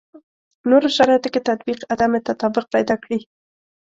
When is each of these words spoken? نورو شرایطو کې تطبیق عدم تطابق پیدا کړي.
نورو 0.69 0.87
شرایطو 0.97 1.29
کې 1.33 1.45
تطبیق 1.49 1.79
عدم 1.93 2.11
تطابق 2.27 2.65
پیدا 2.75 2.95
کړي. 3.03 3.19